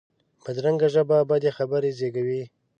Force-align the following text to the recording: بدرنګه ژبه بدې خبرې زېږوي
بدرنګه 0.43 0.87
ژبه 0.93 1.17
بدې 1.29 1.51
خبرې 1.57 1.91
زېږوي 1.97 2.43